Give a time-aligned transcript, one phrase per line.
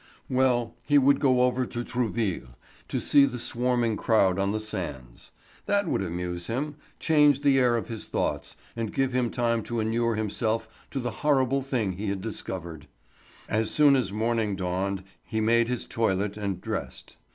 [0.31, 2.55] Well, he would go over to Trouville
[2.87, 5.29] to see the swarming crowd on the sands.
[5.67, 9.79] That would amuse him, change the air of his thoughts, and give him time to
[9.79, 12.87] inure himself to the horrible thing he had discovered.
[13.47, 17.17] As soon as morning dawned he made his toilet and dressed.